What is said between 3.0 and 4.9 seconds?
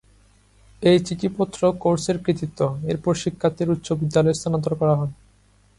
শিক্ষার্থীর উচ্চ বিদ্যালয়ে স্থানান্তর